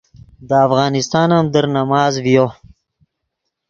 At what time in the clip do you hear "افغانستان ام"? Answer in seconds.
0.67-1.45